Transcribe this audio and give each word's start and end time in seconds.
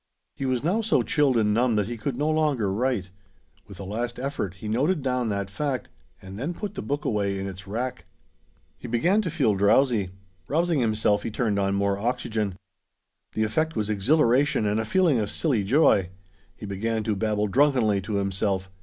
He 0.35 0.47
was 0.47 0.63
now 0.63 0.81
so 0.81 1.03
chilled 1.03 1.37
and 1.37 1.53
numb 1.53 1.75
that 1.75 1.85
he 1.87 1.95
could 1.95 2.17
no 2.17 2.27
longer 2.27 2.73
write. 2.73 3.11
With 3.67 3.79
a 3.79 3.83
last 3.83 4.17
effort, 4.17 4.55
he 4.55 4.67
noted 4.67 5.03
down 5.03 5.29
that 5.29 5.47
fact, 5.51 5.89
and 6.23 6.39
then 6.39 6.55
put 6.55 6.73
the 6.73 6.81
book 6.81 7.05
away 7.05 7.37
in 7.39 7.45
its 7.45 7.67
rack. 7.67 8.05
He 8.79 8.87
began 8.87 9.21
to 9.21 9.29
feel 9.29 9.53
drowsy. 9.53 10.09
Rousing 10.47 10.79
himself, 10.79 11.21
he 11.21 11.29
turned 11.29 11.59
on 11.59 11.75
more 11.75 11.99
oxygen. 11.99 12.57
The 13.33 13.43
effect 13.43 13.75
was 13.75 13.91
exhilaration 13.91 14.65
and 14.65 14.79
a 14.79 14.85
feeling 14.85 15.19
of 15.19 15.29
silly 15.29 15.63
joy. 15.63 16.09
He 16.55 16.65
began 16.65 17.03
to 17.03 17.15
babble 17.15 17.45
drunkenly 17.45 18.01
to 18.01 18.13
himself. 18.15 18.71